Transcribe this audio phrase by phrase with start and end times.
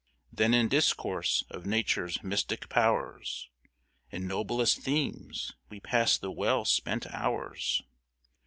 [0.33, 3.51] Then in Discourse of Nature's mystick Pow'rs
[4.11, 7.83] And Noblest Themes, we pass the well spent Hours.